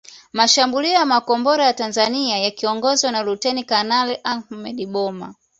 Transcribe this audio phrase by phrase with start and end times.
[0.33, 5.35] Mashambulio ya makombora ya Tanzania yakiongozwa na Luteni Kanali Ahmed Boma